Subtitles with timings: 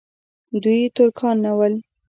[0.63, 1.73] دوی ترکان نه ول.